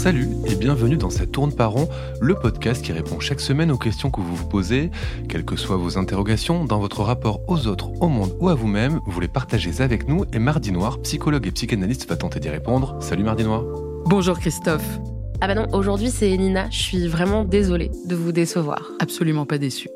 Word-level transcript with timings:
Salut 0.00 0.28
et 0.46 0.54
bienvenue 0.54 0.96
dans 0.96 1.10
cette 1.10 1.30
tourne 1.30 1.52
par 1.52 1.72
rond, 1.72 1.86
le 2.22 2.34
podcast 2.34 2.82
qui 2.82 2.90
répond 2.90 3.20
chaque 3.20 3.38
semaine 3.38 3.70
aux 3.70 3.76
questions 3.76 4.10
que 4.10 4.22
vous 4.22 4.34
vous 4.34 4.48
posez, 4.48 4.90
quelles 5.28 5.44
que 5.44 5.56
soient 5.56 5.76
vos 5.76 5.98
interrogations, 5.98 6.64
dans 6.64 6.78
votre 6.78 7.02
rapport 7.02 7.42
aux 7.48 7.66
autres, 7.66 7.90
au 8.00 8.08
monde 8.08 8.34
ou 8.40 8.48
à 8.48 8.54
vous-même, 8.54 9.00
vous 9.04 9.20
les 9.20 9.28
partagez 9.28 9.82
avec 9.82 10.08
nous 10.08 10.24
et 10.32 10.38
Mardi 10.38 10.72
Noir, 10.72 11.02
psychologue 11.02 11.46
et 11.46 11.50
psychanalyste, 11.50 12.08
va 12.08 12.16
tenter 12.16 12.40
d'y 12.40 12.48
répondre. 12.48 12.96
Salut 13.00 13.24
Mardi 13.24 13.44
Noir. 13.44 13.62
Bonjour 14.06 14.38
Christophe. 14.38 15.00
Ah 15.42 15.46
bah 15.46 15.54
non, 15.54 15.66
aujourd'hui 15.74 16.08
c'est 16.08 16.34
Nina, 16.34 16.70
je 16.70 16.80
suis 16.80 17.06
vraiment 17.06 17.44
désolée 17.44 17.90
de 18.06 18.16
vous 18.16 18.32
décevoir. 18.32 18.92
Absolument 19.00 19.44
pas 19.44 19.58
déçue. 19.58 19.90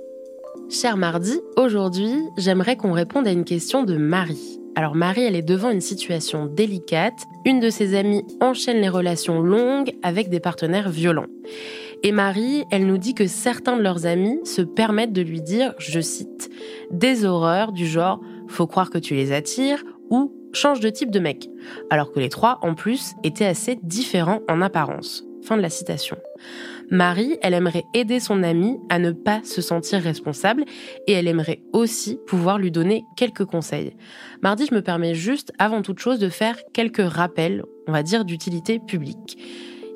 Cher 0.68 0.98
Mardi, 0.98 1.41
aujourd'hui 1.57 2.12
j'aimerais 2.36 2.77
qu'on 2.77 2.93
réponde 2.93 3.27
à 3.27 3.32
une 3.32 3.45
question 3.46 3.84
de 3.84 3.96
Marie. 3.96 4.61
Alors 4.77 4.95
Marie, 4.96 5.22
elle 5.22 5.36
est 5.36 5.43
devant 5.43 5.71
une 5.71 5.80
situation 5.80 6.46
délicate. 6.46 7.26
Une 7.44 7.61
de 7.61 7.71
ses 7.71 7.94
amies 7.94 8.25
enchaîne 8.40 8.80
les 8.80 8.89
relations 8.89 9.40
longues 9.40 9.93
avec 10.03 10.30
des 10.30 10.40
partenaires 10.40 10.90
violents. 10.90 11.26
Et 12.03 12.12
Marie, 12.12 12.64
elle 12.71 12.86
nous 12.86 12.99
dit 12.99 13.14
que 13.14 13.26
certains 13.26 13.76
de 13.76 13.82
leurs 13.82 14.04
amis 14.04 14.39
se 14.44 14.63
permettent 14.63 15.13
de 15.13 15.22
lui 15.22 15.40
dire, 15.40 15.75
je 15.79 16.00
cite, 16.00 16.50
des 16.90 17.25
horreurs 17.25 17.72
du 17.72 17.86
genre 17.86 18.21
faut 18.49 18.66
croire 18.66 18.90
que 18.90 18.99
tu 18.99 19.14
les 19.14 19.32
attires 19.32 19.82
ou 20.11 20.32
change 20.52 20.80
de 20.80 20.91
type 20.91 21.11
de 21.11 21.18
mec. 21.18 21.49
Alors 21.91 22.13
que 22.13 22.21
les 22.21 22.29
trois, 22.29 22.58
en 22.63 22.75
plus, 22.75 23.14
étaient 23.22 23.46
assez 23.46 23.79
différents 23.82 24.41
en 24.49 24.61
apparence. 24.61 25.25
Fin 25.43 25.57
de 25.57 25.63
la 25.63 25.71
citation. 25.71 26.16
Marie, 26.90 27.38
elle 27.43 27.54
aimerait 27.54 27.84
aider 27.94 28.20
son 28.20 28.43
amie 28.43 28.79
à 28.88 28.98
ne 28.98 29.12
pas 29.12 29.40
se 29.44 29.62
sentir 29.62 30.00
responsable 30.00 30.64
et 31.07 31.12
elle 31.12 31.29
aimerait 31.29 31.62
aussi 31.72 32.19
pouvoir 32.27 32.58
lui 32.58 32.70
donner 32.70 33.05
quelques 33.16 33.44
conseils. 33.44 33.97
Mardi, 34.42 34.66
je 34.69 34.74
me 34.74 34.83
permets 34.83 35.14
juste, 35.14 35.52
avant 35.58 35.83
toute 35.83 35.98
chose, 35.98 36.19
de 36.19 36.28
faire 36.28 36.56
quelques 36.72 37.06
rappels, 37.06 37.64
on 37.86 37.92
va 37.92 38.02
dire, 38.02 38.24
d'utilité 38.24 38.78
publique. 38.78 39.38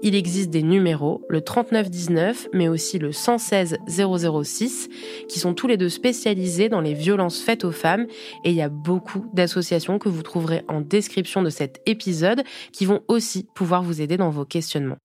Il 0.00 0.14
existe 0.14 0.50
des 0.50 0.62
numéros, 0.62 1.24
le 1.28 1.40
3919, 1.40 2.50
mais 2.52 2.68
aussi 2.68 3.00
le 3.00 3.10
116 3.10 3.78
006, 3.88 4.88
qui 5.28 5.40
sont 5.40 5.54
tous 5.54 5.66
les 5.66 5.76
deux 5.76 5.88
spécialisés 5.88 6.68
dans 6.68 6.80
les 6.80 6.94
violences 6.94 7.40
faites 7.40 7.64
aux 7.64 7.72
femmes. 7.72 8.06
Et 8.44 8.50
il 8.50 8.54
y 8.54 8.62
a 8.62 8.68
beaucoup 8.68 9.26
d'associations 9.32 9.98
que 9.98 10.08
vous 10.08 10.22
trouverez 10.22 10.62
en 10.68 10.82
description 10.82 11.42
de 11.42 11.50
cet 11.50 11.80
épisode 11.84 12.44
qui 12.72 12.86
vont 12.86 13.02
aussi 13.08 13.48
pouvoir 13.56 13.82
vous 13.82 14.00
aider 14.00 14.16
dans 14.16 14.30
vos 14.30 14.44
questionnements. 14.44 14.98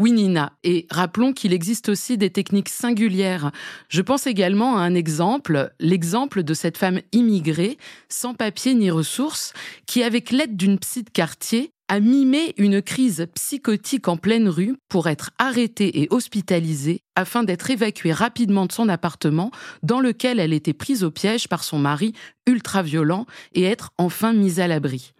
Oui, 0.00 0.12
Nina. 0.12 0.54
Et 0.64 0.86
rappelons 0.90 1.34
qu'il 1.34 1.52
existe 1.52 1.90
aussi 1.90 2.16
des 2.16 2.30
techniques 2.30 2.70
singulières. 2.70 3.52
Je 3.90 4.00
pense 4.00 4.26
également 4.26 4.78
à 4.78 4.80
un 4.80 4.94
exemple, 4.94 5.74
l'exemple 5.78 6.42
de 6.42 6.54
cette 6.54 6.78
femme 6.78 7.00
immigrée, 7.12 7.76
sans 8.08 8.32
papier 8.32 8.74
ni 8.74 8.90
ressources, 8.90 9.52
qui, 9.84 10.02
avec 10.02 10.30
l'aide 10.30 10.56
d'une 10.56 10.78
psy 10.78 11.02
de 11.02 11.10
quartier, 11.10 11.72
a 11.88 12.00
mimé 12.00 12.54
une 12.56 12.80
crise 12.80 13.26
psychotique 13.34 14.08
en 14.08 14.16
pleine 14.16 14.48
rue 14.48 14.74
pour 14.88 15.06
être 15.06 15.32
arrêtée 15.38 16.00
et 16.00 16.08
hospitalisée 16.10 17.02
afin 17.14 17.42
d'être 17.42 17.70
évacuée 17.70 18.14
rapidement 18.14 18.64
de 18.64 18.72
son 18.72 18.88
appartement 18.88 19.50
dans 19.82 20.00
lequel 20.00 20.40
elle 20.40 20.54
était 20.54 20.72
prise 20.72 21.04
au 21.04 21.10
piège 21.10 21.46
par 21.46 21.62
son 21.62 21.78
mari 21.78 22.14
ultra 22.46 22.82
violent 22.82 23.26
et 23.52 23.64
être 23.64 23.90
enfin 23.98 24.32
mise 24.32 24.60
à 24.60 24.66
l'abri. 24.66 25.12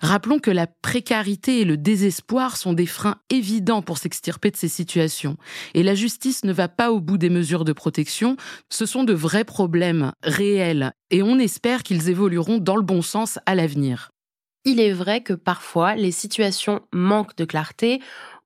Rappelons 0.00 0.38
que 0.38 0.50
la 0.50 0.66
précarité 0.66 1.60
et 1.60 1.64
le 1.64 1.76
désespoir 1.76 2.56
sont 2.56 2.72
des 2.72 2.86
freins 2.86 3.16
évidents 3.30 3.82
pour 3.82 3.98
s'extirper 3.98 4.50
de 4.50 4.56
ces 4.56 4.68
situations. 4.68 5.36
Et 5.74 5.82
la 5.82 5.94
justice 5.94 6.44
ne 6.44 6.52
va 6.52 6.68
pas 6.68 6.92
au 6.92 7.00
bout 7.00 7.18
des 7.18 7.30
mesures 7.30 7.64
de 7.64 7.72
protection. 7.72 8.36
Ce 8.68 8.86
sont 8.86 9.04
de 9.04 9.12
vrais 9.12 9.44
problèmes 9.44 10.12
réels. 10.22 10.92
Et 11.10 11.22
on 11.22 11.38
espère 11.38 11.82
qu'ils 11.82 12.08
évolueront 12.08 12.58
dans 12.58 12.76
le 12.76 12.82
bon 12.82 13.02
sens 13.02 13.38
à 13.46 13.54
l'avenir. 13.54 14.10
Il 14.64 14.80
est 14.80 14.92
vrai 14.92 15.22
que 15.22 15.32
parfois 15.32 15.94
les 15.94 16.12
situations 16.12 16.82
manquent 16.92 17.36
de 17.36 17.44
clarté 17.44 18.00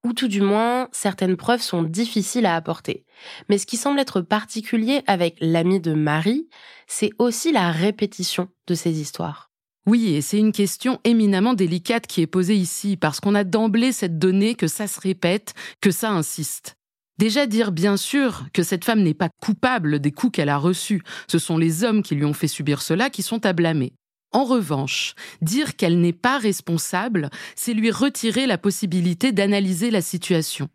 ou 0.05 0.13
tout 0.13 0.29
du 0.29 0.41
moins 0.41 0.89
certaines 0.93 1.37
preuves 1.37 1.63
sont 1.63 1.83
difficiles 1.83 2.47
à 2.47 2.57
apporter. 2.57 3.05
Mais 3.49 3.59
ce 3.59 3.67
qui 3.67 3.77
semble 3.77 4.01
être 4.01 4.21
particulier 4.21 5.03
avec 5.07 5.37
l'ami 5.41 5.81
de 5.81 5.95
Marie, 5.95 6.49
c'est 6.87 7.11
aussi 7.19 7.53
la 7.53 7.71
répétition 7.71 8.49
de 8.67 8.75
ces 8.75 9.01
histoires. 9.01 9.52
Oui, 9.85 10.15
et 10.15 10.21
c'est 10.21 10.39
une 10.39 10.53
question 10.53 11.01
éminemment 11.03 11.55
délicate 11.55 12.07
qui 12.07 12.21
est 12.21 12.29
posée 12.29 12.55
ici, 12.55 12.97
parce 12.97 13.19
qu'on 13.19 13.35
a 13.35 13.43
d'emblée 13.43 13.91
cette 13.91 14.19
donnée 14.19 14.55
que 14.55 14.69
ça 14.69 14.87
se 14.87 15.01
répète, 15.01 15.55
que 15.81 15.91
ça 15.91 16.11
insiste. 16.11 16.77
Déjà 17.19 17.47
dire 17.47 17.73
bien 17.73 17.97
sûr 17.97 18.45
que 18.53 18.63
cette 18.63 18.85
femme 18.85 19.03
n'est 19.03 19.13
pas 19.13 19.29
coupable 19.41 19.99
des 19.99 20.13
coups 20.13 20.37
qu'elle 20.37 20.49
a 20.49 20.57
reçus, 20.57 21.03
ce 21.27 21.39
sont 21.39 21.59
les 21.59 21.83
hommes 21.83 22.03
qui 22.03 22.15
lui 22.15 22.25
ont 22.25 22.33
fait 22.33 22.49
subir 22.49 22.81
cela 22.81 23.11
qui 23.11 23.23
sont 23.23 23.45
à 23.45 23.53
blâmer. 23.53 23.93
En 24.31 24.45
revanche, 24.45 25.15
dire 25.43 25.77
qu'elle 25.77 26.01
n'est 26.01 26.13
pas 26.13 26.39
responsable, 26.39 27.29
c'est 27.57 27.75
lui 27.75 27.91
retirer 27.91 28.47
la 28.47 28.59
possibilité 28.59 29.33
d'analyser 29.33 29.91
la 29.91 30.01
situation. 30.01 30.69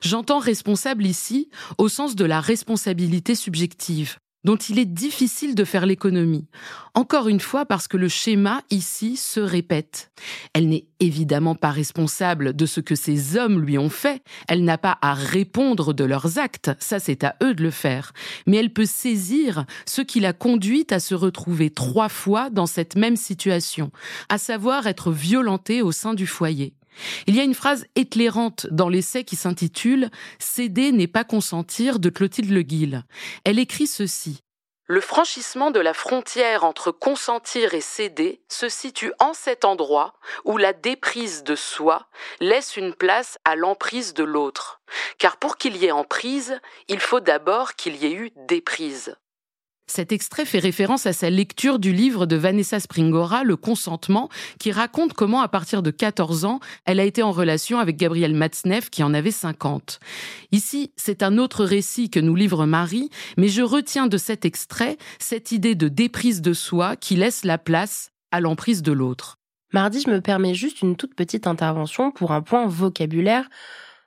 J'entends 0.00 0.38
responsable 0.38 1.06
ici 1.06 1.48
au 1.78 1.88
sens 1.88 2.14
de 2.14 2.24
la 2.24 2.40
responsabilité 2.40 3.34
subjective 3.34 4.18
dont 4.44 4.56
il 4.56 4.78
est 4.78 4.84
difficile 4.84 5.54
de 5.54 5.64
faire 5.64 5.86
l'économie. 5.86 6.46
Encore 6.94 7.28
une 7.28 7.40
fois 7.40 7.66
parce 7.66 7.88
que 7.88 7.96
le 7.96 8.08
schéma 8.08 8.62
ici 8.70 9.16
se 9.16 9.40
répète. 9.40 10.10
Elle 10.52 10.68
n'est 10.68 10.86
évidemment 11.00 11.54
pas 11.54 11.70
responsable 11.70 12.54
de 12.54 12.66
ce 12.66 12.80
que 12.80 12.94
ces 12.94 13.36
hommes 13.36 13.60
lui 13.60 13.78
ont 13.78 13.90
fait, 13.90 14.22
elle 14.48 14.64
n'a 14.64 14.78
pas 14.78 14.98
à 15.02 15.14
répondre 15.14 15.92
de 15.92 16.04
leurs 16.04 16.38
actes, 16.38 16.70
ça 16.78 16.98
c'est 16.98 17.24
à 17.24 17.36
eux 17.42 17.54
de 17.54 17.62
le 17.62 17.70
faire, 17.70 18.12
mais 18.46 18.56
elle 18.56 18.72
peut 18.72 18.86
saisir 18.86 19.64
ce 19.86 20.02
qui 20.02 20.20
l'a 20.20 20.32
conduite 20.32 20.92
à 20.92 21.00
se 21.00 21.14
retrouver 21.14 21.70
trois 21.70 22.08
fois 22.08 22.50
dans 22.50 22.66
cette 22.66 22.96
même 22.96 23.16
situation, 23.16 23.90
à 24.28 24.38
savoir 24.38 24.86
être 24.86 25.12
violentée 25.12 25.82
au 25.82 25.92
sein 25.92 26.14
du 26.14 26.26
foyer. 26.26 26.74
Il 27.26 27.36
y 27.36 27.40
a 27.40 27.44
une 27.44 27.54
phrase 27.54 27.86
éclairante 27.94 28.66
dans 28.70 28.88
l'essai 28.88 29.24
qui 29.24 29.36
s'intitule 29.36 30.10
Céder 30.38 30.92
n'est 30.92 31.06
pas 31.06 31.24
consentir 31.24 31.98
de 31.98 32.10
Clotilde 32.10 32.50
Le 32.50 32.62
Guil. 32.62 33.04
Elle 33.44 33.58
écrit 33.58 33.86
ceci. 33.86 34.42
Le 34.90 35.02
franchissement 35.02 35.70
de 35.70 35.80
la 35.80 35.92
frontière 35.92 36.64
entre 36.64 36.92
consentir 36.92 37.74
et 37.74 37.82
céder 37.82 38.40
se 38.48 38.70
situe 38.70 39.12
en 39.18 39.34
cet 39.34 39.66
endroit 39.66 40.14
où 40.46 40.56
la 40.56 40.72
déprise 40.72 41.44
de 41.44 41.54
soi 41.54 42.08
laisse 42.40 42.78
une 42.78 42.94
place 42.94 43.38
à 43.44 43.54
l'emprise 43.54 44.14
de 44.14 44.24
l'autre. 44.24 44.80
Car 45.18 45.36
pour 45.36 45.58
qu'il 45.58 45.76
y 45.76 45.84
ait 45.84 45.92
emprise, 45.92 46.58
il 46.88 47.00
faut 47.00 47.20
d'abord 47.20 47.74
qu'il 47.74 47.96
y 47.96 48.06
ait 48.06 48.14
eu 48.14 48.30
déprise. 48.48 49.14
Cet 49.90 50.12
extrait 50.12 50.44
fait 50.44 50.58
référence 50.58 51.06
à 51.06 51.14
sa 51.14 51.30
lecture 51.30 51.78
du 51.78 51.92
livre 51.92 52.26
de 52.26 52.36
Vanessa 52.36 52.78
Springora, 52.78 53.42
Le 53.42 53.56
consentement, 53.56 54.28
qui 54.58 54.70
raconte 54.70 55.14
comment, 55.14 55.40
à 55.40 55.48
partir 55.48 55.82
de 55.82 55.90
14 55.90 56.44
ans, 56.44 56.60
elle 56.84 57.00
a 57.00 57.04
été 57.04 57.22
en 57.22 57.32
relation 57.32 57.78
avec 57.78 57.96
Gabriel 57.96 58.34
Matzneff, 58.34 58.90
qui 58.90 59.02
en 59.02 59.14
avait 59.14 59.30
50. 59.30 59.98
Ici, 60.52 60.92
c'est 60.96 61.22
un 61.22 61.38
autre 61.38 61.64
récit 61.64 62.10
que 62.10 62.20
nous 62.20 62.34
livre 62.34 62.66
Marie, 62.66 63.08
mais 63.38 63.48
je 63.48 63.62
retiens 63.62 64.06
de 64.06 64.18
cet 64.18 64.44
extrait 64.44 64.98
cette 65.18 65.52
idée 65.52 65.74
de 65.74 65.88
déprise 65.88 66.42
de 66.42 66.52
soi 66.52 66.94
qui 66.94 67.16
laisse 67.16 67.44
la 67.44 67.56
place 67.56 68.10
à 68.30 68.40
l'emprise 68.40 68.82
de 68.82 68.92
l'autre. 68.92 69.38
Mardi, 69.72 70.02
je 70.02 70.10
me 70.10 70.20
permets 70.20 70.54
juste 70.54 70.82
une 70.82 70.96
toute 70.96 71.14
petite 71.14 71.46
intervention 71.46 72.10
pour 72.10 72.32
un 72.32 72.42
point 72.42 72.66
vocabulaire, 72.66 73.48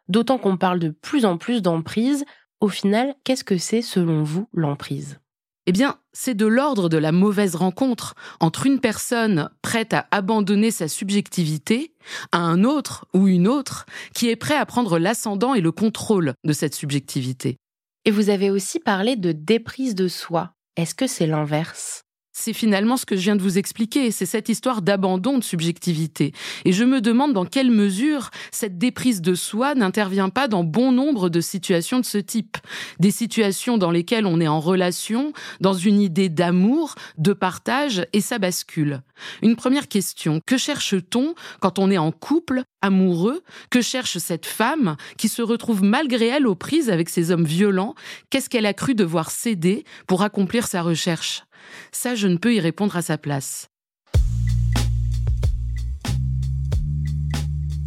d'autant 0.07 0.37
qu'on 0.37 0.57
parle 0.57 0.79
de 0.79 0.89
plus 0.89 1.25
en 1.25 1.37
plus 1.37 1.63
d'emprise. 1.63 2.23
Au 2.59 2.67
final, 2.67 3.15
qu'est-ce 3.23 3.43
que 3.43 3.57
c'est 3.57 3.81
selon 3.81 4.21
vous 4.21 4.47
l'emprise? 4.53 5.19
Eh 5.67 5.71
bien, 5.71 5.99
c'est 6.11 6.33
de 6.33 6.45
l'ordre 6.45 6.89
de 6.89 6.97
la 6.97 7.11
mauvaise 7.11 7.55
rencontre 7.55 8.15
entre 8.39 8.65
une 8.65 8.79
personne 8.79 9.49
prête 9.61 9.93
à 9.93 10.07
abandonner 10.11 10.71
sa 10.71 10.87
subjectivité 10.87 11.93
à 12.31 12.39
un 12.39 12.63
autre 12.63 13.05
ou 13.13 13.27
une 13.27 13.47
autre 13.47 13.85
qui 14.15 14.29
est 14.29 14.35
prêt 14.35 14.55
à 14.55 14.65
prendre 14.65 14.97
l'ascendant 14.97 15.53
et 15.53 15.61
le 15.61 15.71
contrôle 15.71 16.33
de 16.43 16.53
cette 16.53 16.75
subjectivité. 16.75 17.57
Et 18.05 18.11
vous 18.11 18.29
avez 18.29 18.49
aussi 18.49 18.79
parlé 18.79 19.15
de 19.15 19.31
déprise 19.31 19.93
de 19.93 20.07
soi. 20.07 20.53
Est-ce 20.75 20.95
que 20.95 21.05
c'est 21.05 21.27
l'inverse? 21.27 22.01
C'est 22.33 22.53
finalement 22.53 22.97
ce 22.97 23.05
que 23.05 23.15
je 23.15 23.21
viens 23.21 23.35
de 23.35 23.41
vous 23.41 23.57
expliquer, 23.57 24.11
c'est 24.11 24.25
cette 24.25 24.49
histoire 24.49 24.81
d'abandon 24.81 25.37
de 25.37 25.43
subjectivité. 25.43 26.33
Et 26.65 26.71
je 26.71 26.83
me 26.83 27.01
demande 27.01 27.33
dans 27.33 27.45
quelle 27.45 27.71
mesure 27.71 28.29
cette 28.51 28.77
déprise 28.77 29.21
de 29.21 29.35
soi 29.35 29.75
n'intervient 29.75 30.29
pas 30.29 30.47
dans 30.47 30.63
bon 30.63 30.91
nombre 30.91 31.29
de 31.29 31.41
situations 31.41 31.99
de 31.99 32.05
ce 32.05 32.17
type. 32.17 32.57
Des 32.99 33.11
situations 33.11 33.77
dans 33.77 33.91
lesquelles 33.91 34.25
on 34.25 34.39
est 34.39 34.47
en 34.47 34.59
relation, 34.59 35.33
dans 35.59 35.73
une 35.73 35.99
idée 35.99 36.29
d'amour, 36.29 36.95
de 37.17 37.33
partage, 37.33 38.05
et 38.13 38.21
ça 38.21 38.39
bascule. 38.39 39.01
Une 39.41 39.55
première 39.55 39.87
question, 39.87 40.41
que 40.45 40.57
cherche-t-on 40.57 41.35
quand 41.59 41.79
on 41.79 41.91
est 41.91 41.97
en 41.97 42.11
couple, 42.11 42.63
amoureux? 42.81 43.43
Que 43.69 43.81
cherche 43.81 44.17
cette 44.17 44.45
femme 44.45 44.95
qui 45.17 45.27
se 45.27 45.41
retrouve 45.41 45.83
malgré 45.83 46.27
elle 46.27 46.47
aux 46.47 46.55
prises 46.55 46.89
avec 46.89 47.09
ces 47.09 47.31
hommes 47.31 47.45
violents? 47.45 47.95
Qu'est-ce 48.29 48.49
qu'elle 48.49 48.65
a 48.65 48.73
cru 48.73 48.95
devoir 48.95 49.31
céder 49.31 49.83
pour 50.07 50.23
accomplir 50.23 50.67
sa 50.67 50.81
recherche? 50.81 51.43
Ça, 51.91 52.15
je 52.15 52.27
ne 52.27 52.37
peux 52.37 52.53
y 52.53 52.59
répondre 52.59 52.95
à 52.95 53.01
sa 53.01 53.17
place. 53.17 53.69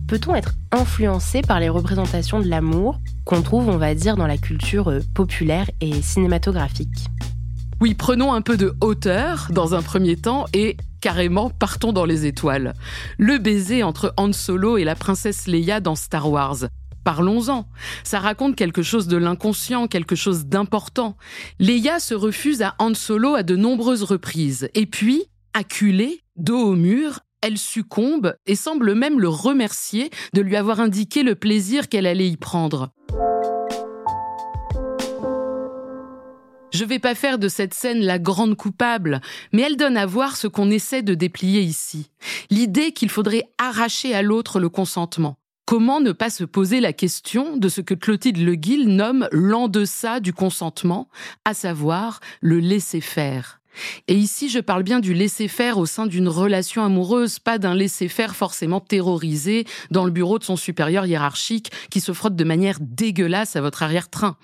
Peut-on 0.07 0.35
être 0.35 0.53
influencé 0.71 1.41
par 1.41 1.61
les 1.61 1.69
représentations 1.69 2.39
de 2.39 2.47
l'amour 2.47 3.01
qu'on 3.25 3.43
trouve, 3.43 3.69
on 3.69 3.79
va 3.79 3.95
dire, 3.95 4.17
dans 4.17 4.27
la 4.27 4.37
culture 4.37 4.89
euh, 4.91 5.01
populaire 5.15 5.71
et 5.81 6.03
cinématographique? 6.03 7.09
Oui, 7.81 7.95
prenons 7.95 8.33
un 8.33 8.43
peu 8.43 8.57
de 8.57 8.77
hauteur 8.81 9.49
dans 9.51 9.75
un 9.75 9.83
premier 9.83 10.17
temps 10.17 10.45
et 10.53 10.77
carrément 11.01 11.51
partons 11.51 11.93
dans 11.93 12.05
les 12.05 12.27
étoiles. 12.27 12.75
Le 13.19 13.39
baiser 13.39 13.83
entre 13.83 14.15
Han 14.17 14.33
Solo 14.33 14.77
et 14.77 14.85
la 14.85 14.95
princesse 14.95 15.47
Leia 15.47 15.81
dans 15.81 15.97
Star 15.97 16.31
Wars. 16.31 16.67
Parlons-en. 17.05 17.69
Ça 18.03 18.19
raconte 18.19 18.57
quelque 18.57 18.83
chose 18.83 19.09
de 19.09 19.19
l'inconscient, 19.19 19.87
quelque 19.87 20.17
chose 20.17 20.47
d'important. 20.47 21.17
Leia 21.59 22.01
se 22.01 22.15
refuse 22.15 22.63
à 22.63 22.75
Han 22.79 22.95
Solo 22.95 23.35
à 23.35 23.43
de 23.43 23.57
nombreuses 23.57 24.03
reprises. 24.03 24.69
Et 24.75 24.87
puis, 24.87 25.25
acculée, 25.53 26.21
dos 26.37 26.59
au 26.59 26.75
mur, 26.75 27.21
elle 27.43 27.59
succombe 27.59 28.35
et 28.47 28.57
semble 28.57 28.95
même 28.95 29.21
le 29.21 29.29
remercier 29.29 30.11
de 30.33 30.41
lui 30.41 30.57
avoir 30.57 30.81
indiqué 30.81 31.23
le 31.23 31.35
plaisir 31.35 31.91
qu'elle 31.91 32.07
allait 32.07 32.29
y 32.29 32.39
prendre. 32.39 32.91
Je 36.73 36.85
vais 36.85 36.99
pas 36.99 37.15
faire 37.15 37.39
de 37.39 37.47
cette 37.47 37.73
scène 37.73 38.01
la 38.01 38.19
grande 38.19 38.57
coupable, 38.57 39.21
mais 39.53 39.63
elle 39.63 39.77
donne 39.77 39.97
à 39.97 40.07
voir 40.07 40.37
ce 40.37 40.49
qu'on 40.49 40.73
essaie 40.73 41.03
de 41.03 41.15
déplier 41.15 41.61
ici. 41.61 42.11
L'idée 42.51 42.91
qu'il 42.91 43.11
faudrait 43.11 43.45
arracher 43.59 44.13
à 44.13 44.23
l'autre 44.23 44.59
le 44.59 44.69
consentement. 44.69 45.37
Comment 45.67 46.01
ne 46.01 46.13
pas 46.13 46.29
se 46.29 46.45
poser 46.45 46.81
la 46.81 46.93
question 46.93 47.57
de 47.57 47.71
ce 47.71 47.81
que 47.81 47.95
Clotilde 47.95 48.37
Le 48.37 48.55
Guil 48.55 48.87
nomme 48.89 49.29
l'en-deçà 49.33 50.21
du 50.21 50.35
consentement, 50.35 51.09
à 51.47 51.55
savoir 51.55 52.21
le 52.43 52.59
laisser-faire. 52.59 53.61
Et 54.07 54.15
ici, 54.15 54.51
je 54.51 54.61
parle 54.61 54.83
bien 54.83 55.01
du 55.01 55.15
laisser-faire 55.15 55.79
au 55.79 55.87
sein 55.87 56.07
d'une 56.07 56.29
relation 56.29 56.85
amoureuse, 56.85 57.39
pas 57.39 57.59
d'un 57.59 57.75
laisser-faire 57.75 58.37
forcément 58.37 58.81
terrorisé 58.81 59.65
dans 59.91 60.05
le 60.05 60.11
bureau 60.11 60.39
de 60.39 60.45
son 60.45 60.57
supérieur 60.57 61.07
hiérarchique 61.07 61.73
qui 61.91 62.01
se 62.01 62.13
frotte 62.13 62.37
de 62.37 62.45
manière 62.45 62.79
dégueulasse 62.81 63.57
à 63.57 63.63
votre 63.63 63.83
arrière-train. 63.83 64.37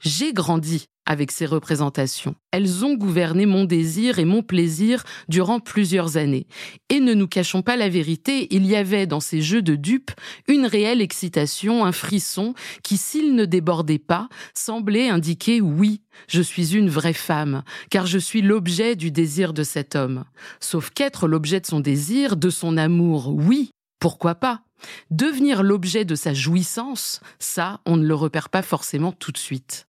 J'ai 0.00 0.32
grandi 0.32 0.86
avec 1.06 1.30
ces 1.30 1.46
représentations. 1.46 2.34
Elles 2.50 2.84
ont 2.84 2.94
gouverné 2.94 3.46
mon 3.46 3.64
désir 3.64 4.18
et 4.18 4.24
mon 4.24 4.42
plaisir 4.42 5.04
durant 5.28 5.60
plusieurs 5.60 6.16
années. 6.16 6.46
Et 6.88 7.00
ne 7.00 7.14
nous 7.14 7.28
cachons 7.28 7.62
pas 7.62 7.76
la 7.76 7.88
vérité, 7.88 8.48
il 8.54 8.66
y 8.66 8.76
avait 8.76 9.06
dans 9.06 9.20
ces 9.20 9.42
jeux 9.42 9.62
de 9.62 9.74
dupes 9.74 10.12
une 10.48 10.66
réelle 10.66 11.00
excitation, 11.00 11.84
un 11.84 11.92
frisson 11.92 12.54
qui, 12.82 12.96
s'il 12.96 13.34
ne 13.34 13.44
débordait 13.44 13.98
pas, 13.98 14.28
semblait 14.54 15.08
indiquer 15.08 15.60
oui, 15.60 16.00
je 16.28 16.42
suis 16.42 16.74
une 16.74 16.88
vraie 16.88 17.12
femme, 17.12 17.62
car 17.90 18.06
je 18.06 18.18
suis 18.18 18.42
l'objet 18.42 18.96
du 18.96 19.10
désir 19.10 19.52
de 19.52 19.62
cet 19.62 19.96
homme. 19.96 20.24
Sauf 20.60 20.90
qu'être 20.90 21.28
l'objet 21.28 21.60
de 21.60 21.66
son 21.66 21.80
désir, 21.80 22.36
de 22.36 22.50
son 22.50 22.76
amour, 22.76 23.34
oui, 23.34 23.70
pourquoi 23.98 24.34
pas? 24.34 24.62
Devenir 25.10 25.62
l'objet 25.62 26.04
de 26.04 26.14
sa 26.14 26.34
jouissance, 26.34 27.20
ça, 27.38 27.80
on 27.86 27.96
ne 27.96 28.06
le 28.06 28.14
repère 28.14 28.50
pas 28.50 28.62
forcément 28.62 29.12
tout 29.12 29.32
de 29.32 29.38
suite. 29.38 29.86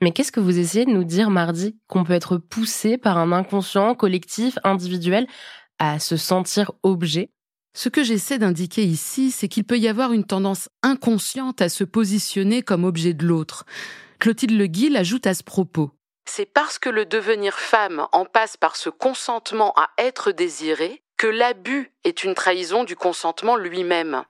Mais 0.00 0.12
qu'est-ce 0.12 0.30
que 0.30 0.40
vous 0.40 0.58
essayez 0.58 0.84
de 0.84 0.90
nous 0.90 1.04
dire 1.04 1.28
mardi 1.28 1.76
Qu'on 1.88 2.04
peut 2.04 2.12
être 2.12 2.38
poussé 2.38 2.98
par 2.98 3.18
un 3.18 3.32
inconscient 3.32 3.94
collectif, 3.94 4.58
individuel, 4.62 5.26
à 5.78 5.98
se 5.98 6.16
sentir 6.16 6.72
objet? 6.84 7.30
Ce 7.74 7.88
que 7.88 8.02
j'essaie 8.02 8.38
d'indiquer 8.38 8.84
ici, 8.84 9.30
c'est 9.30 9.48
qu'il 9.48 9.64
peut 9.64 9.78
y 9.78 9.88
avoir 9.88 10.12
une 10.12 10.24
tendance 10.24 10.68
inconsciente 10.82 11.60
à 11.60 11.68
se 11.68 11.84
positionner 11.84 12.62
comme 12.62 12.84
objet 12.84 13.12
de 13.12 13.26
l'autre. 13.26 13.66
Clotilde 14.18 14.56
Le 14.56 14.66
Guil 14.66 14.96
ajoute 14.96 15.26
à 15.26 15.34
ce 15.34 15.42
propos. 15.42 15.90
C'est 16.28 16.46
parce 16.46 16.78
que 16.78 16.90
le 16.90 17.04
devenir 17.04 17.54
femme 17.54 18.06
en 18.12 18.24
passe 18.24 18.56
par 18.56 18.76
ce 18.76 18.90
consentement 18.90 19.72
à 19.76 19.90
être 19.98 20.30
désiré 20.30 21.02
que 21.16 21.26
l'abus 21.26 21.92
est 22.04 22.22
une 22.22 22.34
trahison 22.34 22.84
du 22.84 22.96
consentement 22.96 23.56
lui-même. 23.56 24.24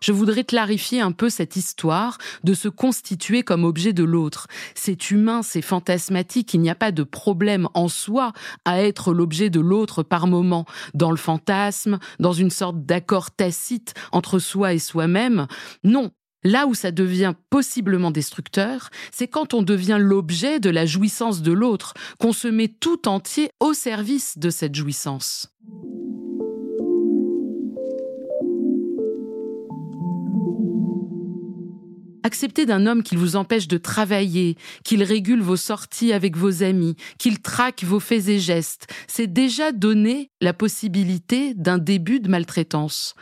Je 0.00 0.12
voudrais 0.12 0.44
clarifier 0.44 1.00
un 1.00 1.12
peu 1.12 1.30
cette 1.30 1.56
histoire 1.56 2.18
de 2.44 2.54
se 2.54 2.68
constituer 2.68 3.42
comme 3.42 3.64
objet 3.64 3.92
de 3.92 4.04
l'autre. 4.04 4.46
C'est 4.74 5.10
humain, 5.10 5.42
c'est 5.42 5.62
fantasmatique, 5.62 6.54
il 6.54 6.60
n'y 6.60 6.70
a 6.70 6.74
pas 6.74 6.92
de 6.92 7.02
problème 7.02 7.68
en 7.74 7.88
soi 7.88 8.32
à 8.64 8.82
être 8.82 9.12
l'objet 9.12 9.50
de 9.50 9.60
l'autre 9.60 10.02
par 10.02 10.26
moment, 10.26 10.66
dans 10.94 11.10
le 11.10 11.16
fantasme, 11.16 11.98
dans 12.18 12.32
une 12.32 12.50
sorte 12.50 12.84
d'accord 12.84 13.30
tacite 13.30 13.94
entre 14.12 14.38
soi 14.38 14.74
et 14.74 14.78
soi-même. 14.78 15.46
Non, 15.84 16.10
Là 16.44 16.68
où 16.68 16.74
ça 16.74 16.92
devient 16.92 17.34
possiblement 17.50 18.12
destructeur, 18.12 18.90
c'est 19.10 19.26
quand 19.26 19.52
on 19.52 19.62
devient 19.62 19.98
l'objet 19.98 20.60
de 20.60 20.70
la 20.70 20.86
jouissance 20.86 21.42
de 21.42 21.50
l'autre, 21.50 21.94
qu'on 22.20 22.32
se 22.32 22.46
met 22.46 22.68
tout 22.68 23.08
entier 23.08 23.50
au 23.58 23.72
service 23.72 24.38
de 24.38 24.50
cette 24.50 24.76
jouissance. 24.76 25.48
Accepter 32.26 32.66
d'un 32.66 32.86
homme 32.86 33.04
qu'il 33.04 33.18
vous 33.18 33.36
empêche 33.36 33.68
de 33.68 33.78
travailler, 33.78 34.56
qu'il 34.82 35.04
régule 35.04 35.40
vos 35.40 35.54
sorties 35.54 36.12
avec 36.12 36.36
vos 36.36 36.64
amis, 36.64 36.96
qu'il 37.20 37.40
traque 37.40 37.84
vos 37.84 38.00
faits 38.00 38.26
et 38.26 38.40
gestes, 38.40 38.92
c'est 39.06 39.28
déjà 39.28 39.70
donner 39.70 40.32
la 40.40 40.52
possibilité 40.52 41.54
d'un 41.54 41.78
début 41.78 42.18
de 42.18 42.28
maltraitance. 42.28 43.14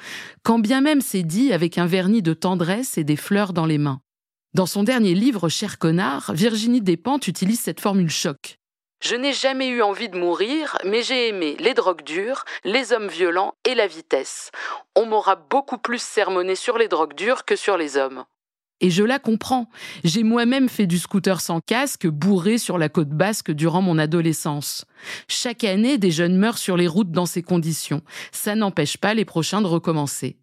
Quand 0.42 0.58
bien 0.58 0.80
même 0.80 1.02
c'est 1.02 1.22
dit 1.22 1.52
avec 1.52 1.76
un 1.76 1.84
vernis 1.84 2.22
de 2.22 2.32
tendresse 2.32 2.96
et 2.96 3.04
des 3.04 3.16
fleurs 3.16 3.52
dans 3.52 3.66
les 3.66 3.76
mains. 3.76 4.00
Dans 4.54 4.64
son 4.64 4.84
dernier 4.84 5.12
livre, 5.12 5.50
Cher 5.50 5.76
connard, 5.78 6.32
Virginie 6.32 6.80
Despentes 6.80 7.28
utilise 7.28 7.60
cette 7.60 7.80
formule 7.80 8.08
choc. 8.08 8.56
Je 9.02 9.16
n'ai 9.16 9.34
jamais 9.34 9.68
eu 9.68 9.82
envie 9.82 10.08
de 10.08 10.16
mourir, 10.16 10.78
mais 10.86 11.02
j'ai 11.02 11.28
aimé 11.28 11.56
les 11.58 11.74
drogues 11.74 12.04
dures, 12.04 12.46
les 12.64 12.94
hommes 12.94 13.08
violents 13.08 13.52
et 13.66 13.74
la 13.74 13.86
vitesse. 13.86 14.50
On 14.96 15.04
m'aura 15.04 15.36
beaucoup 15.36 15.76
plus 15.76 16.00
sermonné 16.00 16.54
sur 16.54 16.78
les 16.78 16.88
drogues 16.88 17.14
dures 17.14 17.44
que 17.44 17.54
sur 17.54 17.76
les 17.76 17.98
hommes. 17.98 18.24
Et 18.84 18.90
je 18.90 19.02
la 19.02 19.18
comprends. 19.18 19.70
J'ai 20.04 20.24
moi-même 20.24 20.68
fait 20.68 20.86
du 20.86 20.98
scooter 20.98 21.40
sans 21.40 21.60
casque, 21.60 22.06
bourré 22.06 22.58
sur 22.58 22.76
la 22.76 22.90
côte 22.90 23.08
basque 23.08 23.50
durant 23.50 23.80
mon 23.80 23.96
adolescence. 23.96 24.84
Chaque 25.26 25.64
année, 25.64 25.96
des 25.96 26.10
jeunes 26.10 26.36
meurent 26.36 26.58
sur 26.58 26.76
les 26.76 26.86
routes 26.86 27.10
dans 27.10 27.24
ces 27.24 27.40
conditions. 27.40 28.02
Ça 28.30 28.54
n'empêche 28.54 28.98
pas 28.98 29.14
les 29.14 29.24
prochains 29.24 29.62
de 29.62 29.66
recommencer. 29.68 30.36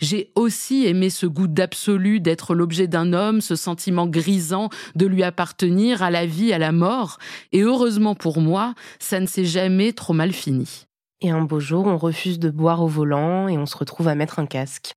J'ai 0.00 0.30
aussi 0.36 0.86
aimé 0.86 1.10
ce 1.10 1.26
goût 1.26 1.48
d'absolu 1.48 2.20
d'être 2.20 2.54
l'objet 2.54 2.86
d'un 2.86 3.12
homme, 3.12 3.40
ce 3.40 3.56
sentiment 3.56 4.06
grisant 4.06 4.68
de 4.94 5.06
lui 5.06 5.24
appartenir 5.24 6.00
à 6.04 6.12
la 6.12 6.24
vie, 6.24 6.52
à 6.52 6.58
la 6.58 6.70
mort. 6.70 7.18
Et 7.50 7.62
heureusement 7.62 8.14
pour 8.14 8.40
moi, 8.40 8.76
ça 9.00 9.18
ne 9.18 9.26
s'est 9.26 9.44
jamais 9.44 9.92
trop 9.92 10.12
mal 10.12 10.32
fini. 10.32 10.86
Et 11.20 11.30
un 11.30 11.42
beau 11.42 11.58
jour, 11.58 11.88
on 11.88 11.96
refuse 11.96 12.38
de 12.38 12.50
boire 12.50 12.80
au 12.80 12.86
volant 12.86 13.48
et 13.48 13.58
on 13.58 13.66
se 13.66 13.76
retrouve 13.76 14.06
à 14.06 14.14
mettre 14.14 14.38
un 14.38 14.46
casque. 14.46 14.92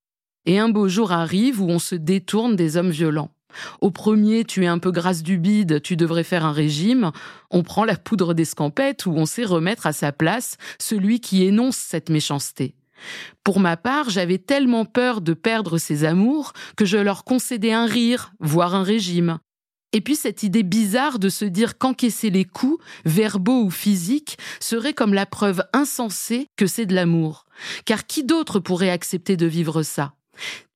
Et 0.46 0.60
un 0.60 0.70
beau 0.70 0.88
jour 0.88 1.12
arrive 1.12 1.62
où 1.62 1.70
on 1.70 1.80
se 1.80 1.96
détourne 1.96 2.56
des 2.56 2.78
hommes 2.78 2.90
violents. 2.90 3.32
Au 3.82 3.92
premier, 3.92 4.46
tu 4.46 4.64
es 4.64 4.68
un 4.68 4.80
peu 4.80 4.92
grasse 4.92 5.24
du 5.24 5.38
bide, 5.38 5.82
tu 5.82 5.96
devrais 5.96 6.24
faire 6.24 6.46
un 6.46 6.52
régime. 6.52 7.12
On 7.50 7.64
prend 7.64 7.86
la 7.86 7.98
poudre 7.98 8.34
d'escampette 8.34 9.06
où 9.06 9.12
on 9.12 9.26
sait 9.26 9.46
remettre 9.46 9.88
à 9.88 9.94
sa 9.94 10.12
place 10.12 10.58
celui 10.80 11.20
qui 11.20 11.44
énonce 11.44 11.78
cette 11.78 12.10
méchanceté. 12.10 12.76
Pour 13.44 13.60
ma 13.60 13.78
part, 13.78 14.10
j'avais 14.10 14.38
tellement 14.38 14.86
peur 14.86 15.22
de 15.22 15.34
perdre 15.34 15.78
ses 15.78 16.06
amours 16.06 16.54
que 16.78 16.86
je 16.86 16.98
leur 16.98 17.24
concédais 17.24 17.74
un 17.74 17.86
rire, 17.86 18.34
voire 18.40 18.76
un 18.76 18.84
régime. 18.84 19.40
Et 19.94 20.02
puis 20.02 20.16
cette 20.16 20.44
idée 20.44 20.64
bizarre 20.64 21.20
de 21.20 21.28
se 21.28 21.44
dire 21.44 21.78
qu'encaisser 21.78 22.30
les 22.30 22.46
coups, 22.46 22.84
verbaux 23.04 23.64
ou 23.64 23.70
physiques, 23.70 24.38
serait 24.60 24.94
comme 24.94 25.14
la 25.14 25.26
preuve 25.26 25.64
insensée 25.74 26.48
que 26.56 26.68
c'est 26.68 26.86
de 26.86 26.96
l'amour. 26.96 27.46
Car 27.86 28.06
qui 28.06 28.24
d'autre 28.24 28.60
pourrait 28.60 28.90
accepter 28.90 29.36
de 29.36 29.48
vivre 29.48 29.84
ça? 29.84 30.14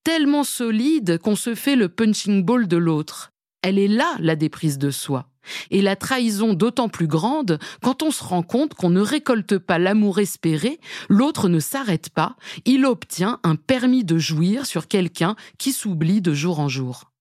Tellement 0.03 0.43
solide 0.43 1.17
qu'on 1.19 1.35
se 1.35 1.55
fait 1.55 1.75
le 1.75 1.89
punching 1.89 2.43
ball 2.43 2.67
de 2.67 2.77
l'autre. 2.77 3.31
Elle 3.61 3.79
est 3.79 3.87
là, 3.87 4.15
la 4.19 4.35
déprise 4.35 4.77
de 4.77 4.91
soi. 4.91 5.27
Et 5.71 5.81
la 5.81 5.95
trahison 5.95 6.53
d'autant 6.53 6.89
plus 6.89 7.07
grande 7.07 7.59
quand 7.81 8.03
on 8.03 8.11
se 8.11 8.23
rend 8.23 8.43
compte 8.43 8.73
qu'on 8.73 8.89
ne 8.89 9.01
récolte 9.01 9.57
pas 9.57 9.79
l'amour 9.79 10.19
espéré, 10.19 10.79
l'autre 11.09 11.49
ne 11.49 11.59
s'arrête 11.59 12.09
pas, 12.09 12.35
il 12.65 12.85
obtient 12.85 13.39
un 13.43 13.55
permis 13.55 14.03
de 14.03 14.17
jouir 14.17 14.65
sur 14.65 14.87
quelqu'un 14.87 15.35
qui 15.57 15.71
s'oublie 15.71 16.21
de 16.21 16.33
jour 16.33 16.59
en 16.59 16.67
jour. 16.67 17.11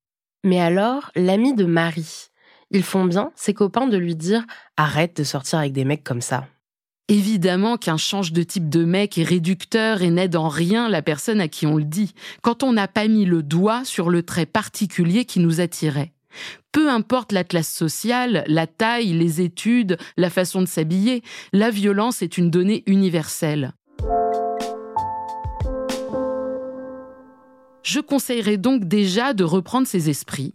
Mais 0.44 0.60
alors, 0.60 1.10
l'ami 1.16 1.54
de 1.54 1.64
Marie, 1.64 2.28
ils 2.70 2.82
font 2.82 3.04
bien, 3.04 3.30
ses 3.34 3.54
copains, 3.54 3.86
de 3.86 3.96
lui 3.96 4.16
dire 4.16 4.44
Arrête 4.76 5.16
de 5.16 5.24
sortir 5.24 5.60
avec 5.60 5.72
des 5.72 5.84
mecs 5.84 6.04
comme 6.04 6.20
ça. 6.20 6.46
Évidemment 7.08 7.76
qu'un 7.76 7.99
change 7.99 8.32
de 8.32 8.42
type 8.42 8.70
de 8.70 8.82
mec 8.82 9.18
est 9.18 9.25
réducteur 9.25 10.00
et 10.00 10.08
n'aide 10.08 10.37
en 10.37 10.49
rien 10.49 10.88
la 10.88 11.02
personne 11.02 11.38
à 11.38 11.49
qui 11.49 11.66
on 11.66 11.76
le 11.76 11.84
dit, 11.84 12.14
quand 12.40 12.62
on 12.62 12.73
n'a 12.73 12.88
pas 12.88 13.08
mis 13.08 13.26
le 13.26 13.42
doigt 13.42 13.84
sur 13.84 14.08
le 14.08 14.23
trait 14.23 14.46
particulier 14.46 15.26
qui 15.26 15.40
nous 15.40 15.61
attirait. 15.61 16.14
Peu 16.73 16.88
importe 16.88 17.32
la 17.32 17.44
classe 17.44 17.70
sociale, 17.70 18.42
la 18.46 18.66
taille, 18.66 19.12
les 19.12 19.42
études, 19.42 19.99
la 20.16 20.30
façon 20.30 20.62
de 20.62 20.66
s'habiller, 20.66 21.23
la 21.52 21.70
violence 21.70 22.23
est 22.23 22.38
une 22.38 22.50
donnée 22.50 22.82
universelle. 22.87 23.75
Je 27.82 28.00
conseillerais 28.00 28.56
donc 28.56 28.87
déjà 28.87 29.34
de 29.34 29.44
reprendre 29.44 29.87
ses 29.87 30.08
esprits, 30.08 30.54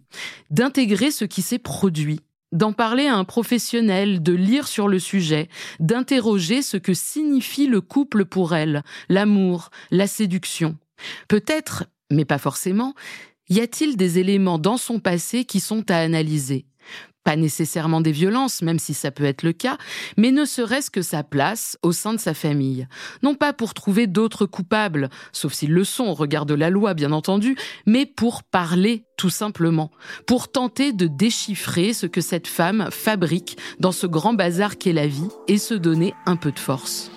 d'intégrer 0.50 1.12
ce 1.12 1.24
qui 1.24 1.42
s'est 1.42 1.60
produit, 1.60 2.20
d'en 2.52 2.72
parler 2.72 3.06
à 3.06 3.16
un 3.16 3.24
professionnel, 3.24 4.22
de 4.22 4.32
lire 4.32 4.68
sur 4.68 4.88
le 4.88 4.98
sujet, 4.98 5.48
d'interroger 5.78 6.62
ce 6.62 6.76
que 6.76 6.94
signifie 6.94 7.66
le 7.66 7.80
couple 7.80 8.24
pour 8.24 8.54
elle, 8.54 8.82
l'amour, 9.08 9.70
la 9.90 10.06
séduction. 10.06 10.76
Peut-être, 11.28 11.84
mais 12.10 12.24
pas 12.24 12.38
forcément, 12.38 12.94
y 13.48 13.60
a-t-il 13.60 13.96
des 13.96 14.18
éléments 14.18 14.58
dans 14.58 14.76
son 14.76 15.00
passé 15.00 15.44
qui 15.44 15.60
sont 15.60 15.90
à 15.90 15.96
analyser? 15.96 16.66
Pas 17.24 17.36
nécessairement 17.36 18.00
des 18.00 18.12
violences, 18.12 18.62
même 18.62 18.78
si 18.78 18.94
ça 18.94 19.10
peut 19.10 19.24
être 19.24 19.42
le 19.42 19.52
cas, 19.52 19.78
mais 20.16 20.30
ne 20.30 20.44
serait-ce 20.44 20.90
que 20.90 21.02
sa 21.02 21.22
place 21.22 21.78
au 21.82 21.92
sein 21.92 22.14
de 22.14 22.18
sa 22.18 22.34
famille. 22.34 22.88
Non 23.22 23.34
pas 23.34 23.52
pour 23.52 23.74
trouver 23.74 24.06
d'autres 24.06 24.46
coupables, 24.46 25.10
sauf 25.32 25.52
s'ils 25.52 25.72
le 25.72 25.84
sont 25.84 26.06
au 26.06 26.14
regard 26.14 26.46
de 26.46 26.54
la 26.54 26.70
loi 26.70 26.94
bien 26.94 27.12
entendu, 27.12 27.56
mais 27.86 28.06
pour 28.06 28.42
parler 28.42 29.04
tout 29.16 29.30
simplement, 29.30 29.90
pour 30.26 30.50
tenter 30.50 30.92
de 30.92 31.06
déchiffrer 31.06 31.92
ce 31.92 32.06
que 32.06 32.22
cette 32.22 32.46
femme 32.46 32.88
fabrique 32.90 33.58
dans 33.78 33.92
ce 33.92 34.06
grand 34.06 34.32
bazar 34.32 34.78
qu'est 34.78 34.92
la 34.92 35.06
vie 35.06 35.28
et 35.46 35.58
se 35.58 35.74
donner 35.74 36.14
un 36.26 36.36
peu 36.36 36.52
de 36.52 36.58
force. 36.58 37.10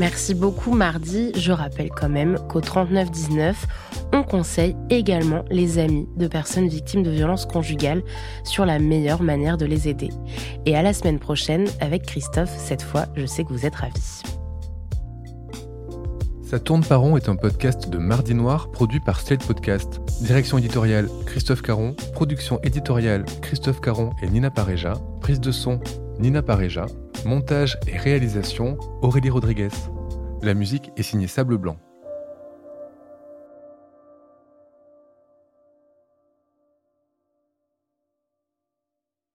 Merci 0.00 0.32
beaucoup 0.32 0.72
Mardi. 0.72 1.30
Je 1.36 1.52
rappelle 1.52 1.90
quand 1.90 2.08
même 2.08 2.38
qu'au 2.48 2.62
3919, 2.62 3.66
on 4.14 4.22
conseille 4.22 4.74
également 4.88 5.44
les 5.50 5.76
amis 5.76 6.08
de 6.16 6.26
personnes 6.26 6.68
victimes 6.68 7.02
de 7.02 7.10
violences 7.10 7.44
conjugales 7.44 8.02
sur 8.42 8.64
la 8.64 8.78
meilleure 8.78 9.22
manière 9.22 9.58
de 9.58 9.66
les 9.66 9.88
aider. 9.88 10.08
Et 10.64 10.74
à 10.74 10.80
la 10.80 10.94
semaine 10.94 11.18
prochaine 11.18 11.66
avec 11.80 12.06
Christophe, 12.06 12.48
cette 12.56 12.80
fois 12.80 13.08
je 13.14 13.26
sais 13.26 13.44
que 13.44 13.50
vous 13.52 13.66
êtes 13.66 13.74
ravis. 13.74 14.22
Ça 16.44 16.58
tourne 16.58 16.82
par 16.82 17.02
rond 17.02 17.18
est 17.18 17.28
un 17.28 17.36
podcast 17.36 17.90
de 17.90 17.98
Mardi 17.98 18.32
Noir 18.32 18.70
produit 18.70 19.00
par 19.00 19.20
Slate 19.20 19.46
Podcast. 19.46 20.00
Direction 20.22 20.56
éditoriale 20.56 21.10
Christophe 21.26 21.60
Caron, 21.60 21.94
production 22.14 22.58
éditoriale 22.62 23.26
Christophe 23.42 23.82
Caron 23.82 24.12
et 24.22 24.30
Nina 24.30 24.50
Pareja, 24.50 24.94
prise 25.20 25.40
de 25.40 25.52
son 25.52 25.78
Nina 26.20 26.42
Pareja, 26.42 26.84
Montage 27.24 27.78
et 27.86 27.96
réalisation 27.96 28.76
Aurélie 29.00 29.30
Rodriguez. 29.30 29.70
La 30.42 30.52
musique 30.52 30.90
est 30.98 31.02
signée 31.02 31.26
Sable 31.26 31.56
Blanc. 31.56 31.78